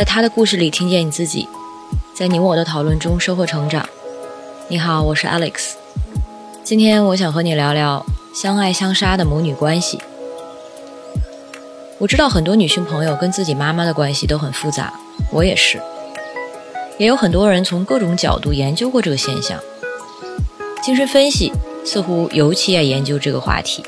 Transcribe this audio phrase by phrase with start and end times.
[0.00, 1.46] 在他的故事里听见你自己，
[2.14, 3.86] 在你我的讨论中收获成长。
[4.68, 5.74] 你好，我是 Alex。
[6.64, 10.00] 今天我想和你聊聊相爱相杀的母女关系。
[11.98, 14.94] 我知道很多女性朋友跟自己妈妈的关系都很复杂，
[15.30, 15.78] 我也是。
[16.96, 19.60] 也有很多人从各种角度研究过这个现象。
[20.82, 21.52] 精神分析
[21.84, 23.84] 似乎尤其爱研究这个话题，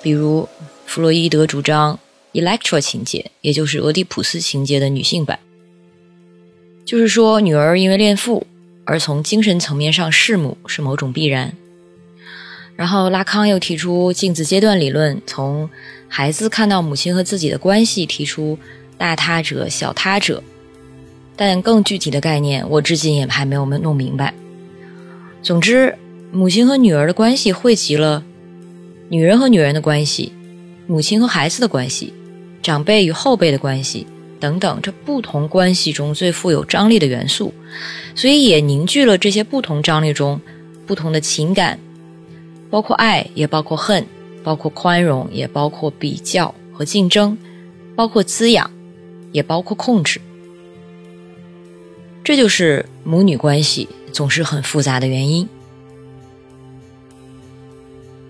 [0.00, 0.48] 比如
[0.86, 1.98] 弗洛伊德主张
[2.40, 5.38] Electra 情节，也就是俄狄浦斯情节的女性版，
[6.84, 8.46] 就是说女儿因为恋父。
[8.90, 11.52] 而从精神层面上弑母是某种必然。
[12.74, 15.68] 然后拉康又提出镜子阶段理论，从
[16.08, 18.58] 孩子看到母亲和自己的关系提出
[18.96, 20.42] 大他者、小他者，
[21.36, 24.32] 但更具体的概念我至今也还没有弄明白。
[25.42, 25.94] 总之，
[26.32, 28.24] 母亲和女儿的关系汇集了
[29.10, 30.32] 女人和女人的关系、
[30.86, 32.14] 母亲和孩子的关系、
[32.68, 34.06] 长辈与后辈的关系。
[34.38, 37.52] 等等，这不同关系中最富有张力的元素，
[38.14, 40.38] 所以也凝聚了这些不同张力中
[40.86, 41.76] 不同的情感，
[42.70, 44.06] 包括爱，也包括恨，
[44.44, 47.36] 包括宽容，也包括比较和竞争，
[47.96, 48.70] 包括滋养，
[49.32, 50.20] 也包括控制。
[52.22, 55.48] 这就是母女关系总是很复杂的原因。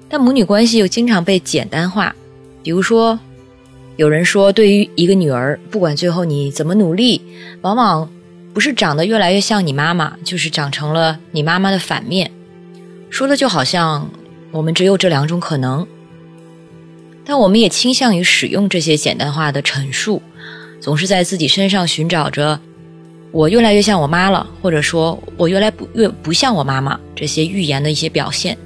[0.08, 2.14] 但母女关系又经常被简单化，
[2.62, 3.18] 比如说。
[3.98, 7.20] 有人说，对于一个女儿，不管最后你怎么努力，
[7.62, 8.08] 往往
[8.54, 12.30] 不是长得越来越像你妈妈，就是长成了你妈妈的反面。
[13.10, 14.08] 说的就好像
[14.52, 15.84] 我们只有这两种可能。
[17.24, 20.22] 但我们也倾向于使用这些简单化的陈述，
[20.80, 22.60] 总是在自己身上寻找着
[23.32, 28.56] “我越来越像我妈了”，或者说我越来不越不像我妈妈这些预言的一些表现。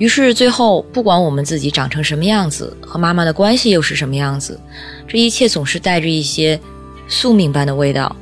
[0.00, 4.58] 于是最后，不管我们自己长成什么样子，和妈妈的关系又是什么样子，
[5.06, 6.58] 这一切总是带着一些
[7.06, 8.16] 宿命般的味道。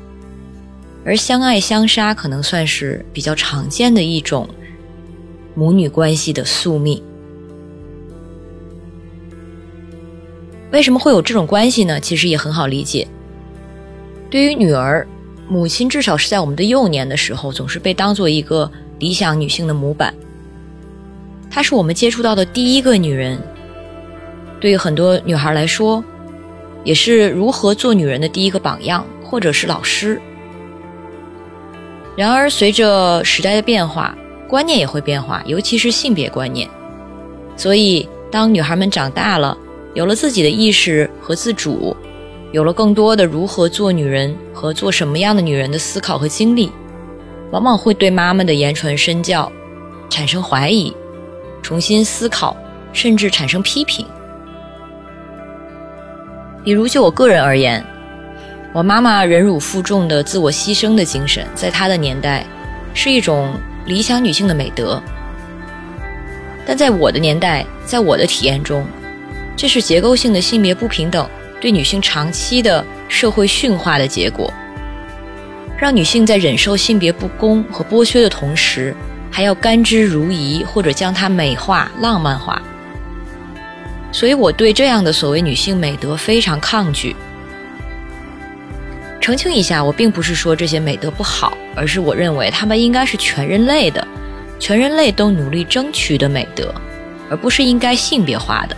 [1.05, 4.49] 而相爱相杀可能算是比较常见的一种
[5.55, 7.01] 母女关系的宿命。
[10.73, 12.01] 为什么会有这种关系呢？
[12.01, 13.07] 其实也很好理解。
[14.29, 15.07] 对于女儿，
[15.49, 20.13] 母亲至少是在我们的幼年的时候，总是被当做一个理想女性的模板。
[21.51, 23.39] 她是我们接触到的第一个女人，
[24.61, 26.05] 对于很多女孩来说，
[26.85, 30.21] 也是如何做女人的第一个榜样，或者是老师。
[32.17, 34.17] 然而，随着时代的变化，
[34.49, 36.69] 观念也会变化，尤其是性别观念。
[37.57, 39.57] 所以，当女孩们长大了，
[39.95, 41.97] 有了自己的意识和自主，
[42.53, 46.71] 有了更多的如何做女人和做什么样的女人的思考和经历，
[47.51, 49.51] 往往会对妈妈的言传身教
[50.11, 50.93] 产生怀疑。
[51.69, 52.57] 重新思考，
[52.95, 54.07] 甚至产生批评。
[56.65, 57.85] 比如，就我个人而言，
[58.73, 62.43] 我妈妈忍辱负重的自我牺牲的精神，在她的年代
[62.95, 64.99] 是一种理想女性的美德；
[66.65, 68.87] 但在我的年代，在我的体验中，
[69.55, 71.29] 这是结构性的性别不平等
[71.61, 74.51] 对女性长期的社会驯化的结果，
[75.77, 78.97] 让女性在忍受性别不公和剥削的同时。
[79.31, 82.61] 还要甘之如饴，或者将它美化、浪漫化。
[84.11, 87.15] 所以我对这样的所谓女性美德非常抗拒。
[89.21, 94.07] 澄清一下，我并不是说这些美德不好，而是我认为她们应该是全人类的、
[94.59, 96.75] 全人类都努力争取的美德，
[97.29, 98.77] 而不是应该性别化的，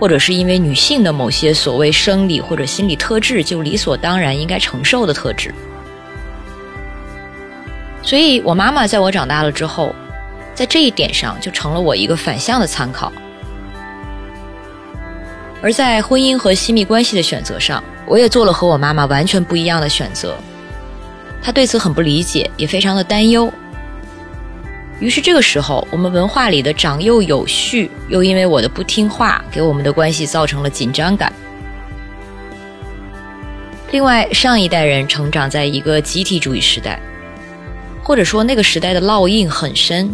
[0.00, 5.54] 或者是因为女性的某些所谓生理或者心理特质就理所当然应该承受的特质。
[8.06, 9.92] 所以，我妈妈在我长大了之后，
[10.54, 13.12] 在这一点上就成了我一个反向的参考。
[15.60, 20.36] 而在婚姻和亲密关系的选择上，我也做了和我妈妈完全不一样的选择。
[21.42, 23.52] 她对此很不理解，也非常的担忧。
[25.00, 31.32] 于是这个时候，我们文化里的长幼有序，又因为我的不听话，给我们的关系造成了紧张感。
[33.90, 37.00] 另外，上一代人成长在一个集体主义时代。
[38.06, 40.08] 或者说，那个时代的烙印很深，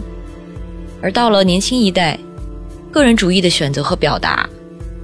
[1.03, 2.19] 而到了年轻一代，
[2.91, 4.49] 个人主义的选择和表达，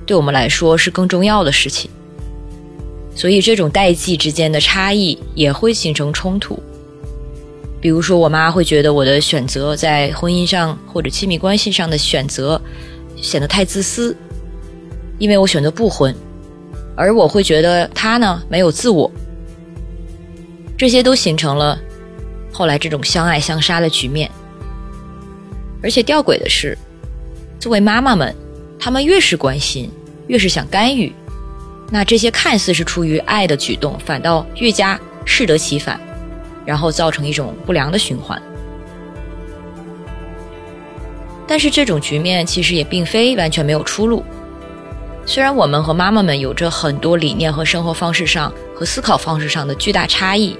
[0.06, 1.90] 对我们来说是更重要的事情。
[3.14, 6.58] 所以，这种代际之间的差异也会形成冲突。
[7.79, 12.58] 比如说，我妈会觉得我的选择在婚姻上或者亲密关系上的选择
[13.17, 14.17] 显得太自私，
[15.19, 16.14] 因为我选择不婚，
[16.96, 19.11] 而我会觉得她呢没有自我，
[20.75, 21.79] 这些都形成了。
[22.58, 24.28] 后来这种相爱相杀的局面，
[25.81, 26.76] 而且吊诡的是，
[27.60, 28.34] 作为妈妈们，
[28.81, 29.88] 她们越是关心，
[30.26, 31.12] 越是想干预，
[31.88, 36.00] 那这些看似是出于爱的举动，反倒越加适得其反，
[36.66, 38.43] 然后造成一种不良的循环。
[41.46, 44.25] 但是这种局面其实也并非完全没有出路。
[45.25, 50.58] 虽然我们和妈妈们有着很多理念和生活方式上和思考方式上的巨大差异，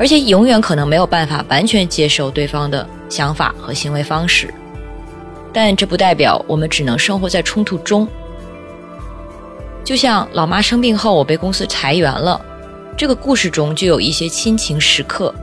[0.00, 4.52] 而且永远可能没有办法完全接受对方的想法和行为方式，
[5.52, 8.08] 但这不代表我们只能生活在冲突中。
[9.84, 12.40] 就像老妈生病后，我被公司裁员了，
[12.96, 15.34] 这个故事中就有一些亲情时刻。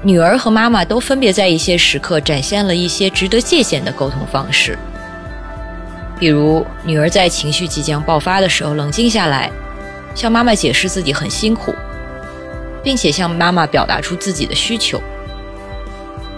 [0.00, 4.78] 女儿和妈妈都分别在一些时刻展现了一些值得借鉴的沟通方式，
[6.20, 9.50] 比如女儿在情绪即将爆发的时候冷静下来，
[10.14, 11.74] 向妈妈解释自己很辛苦，
[12.84, 15.02] 并且向妈妈表达出自己的需求，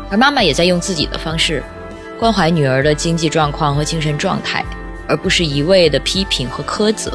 [0.08, 1.62] 而妈妈也在用自己的方式
[2.18, 4.64] 关怀女儿的经济状况和精神状态，
[5.08, 7.12] 而不是一味的批评和苛责。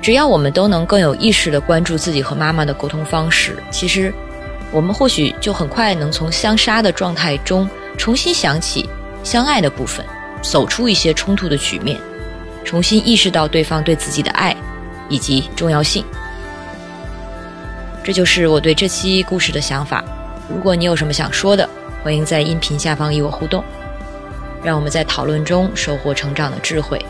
[0.00, 4.12] 只要我们都能更有意识地关注自己和妈妈的沟通方式，其实，
[4.70, 8.88] 我们或许就很快能从相杀的状态中重新想起
[9.22, 10.04] 相爱的部分，
[10.42, 11.98] 走出一些冲突的局面，
[12.64, 14.54] 重新意识到对方对自己的爱
[15.08, 16.04] 以及重要性。
[18.04, 20.04] 这就是我对这期故事的想法。
[20.46, 21.66] 如果你有什么想说的，
[22.02, 23.64] 欢迎在音频下方与我互动，
[24.62, 27.02] 让我们在讨论中收获成长的智慧。